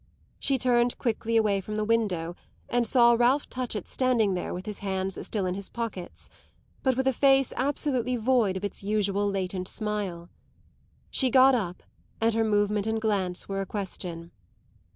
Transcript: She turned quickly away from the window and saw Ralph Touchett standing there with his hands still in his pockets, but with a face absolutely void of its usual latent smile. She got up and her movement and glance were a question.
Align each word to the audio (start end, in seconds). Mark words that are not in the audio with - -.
She 0.39 0.57
turned 0.57 0.97
quickly 0.97 1.37
away 1.37 1.61
from 1.61 1.75
the 1.75 1.83
window 1.83 2.35
and 2.67 2.87
saw 2.87 3.13
Ralph 3.13 3.47
Touchett 3.51 3.87
standing 3.87 4.33
there 4.33 4.51
with 4.51 4.65
his 4.65 4.79
hands 4.79 5.23
still 5.23 5.45
in 5.45 5.53
his 5.53 5.69
pockets, 5.69 6.27
but 6.81 6.97
with 6.97 7.05
a 7.07 7.13
face 7.13 7.53
absolutely 7.55 8.15
void 8.15 8.57
of 8.57 8.63
its 8.65 8.81
usual 8.83 9.29
latent 9.29 9.67
smile. 9.67 10.31
She 11.11 11.29
got 11.29 11.53
up 11.53 11.83
and 12.19 12.33
her 12.33 12.43
movement 12.43 12.87
and 12.87 12.99
glance 12.99 13.47
were 13.47 13.61
a 13.61 13.65
question. 13.67 14.31